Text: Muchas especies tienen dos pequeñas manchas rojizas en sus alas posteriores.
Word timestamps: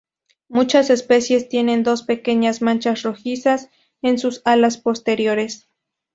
Muchas 0.49 0.89
especies 0.89 1.47
tienen 1.47 1.83
dos 1.83 2.01
pequeñas 2.01 2.63
manchas 2.63 3.03
rojizas 3.03 3.69
en 4.01 4.17
sus 4.17 4.41
alas 4.45 4.79
posteriores. 4.79 5.69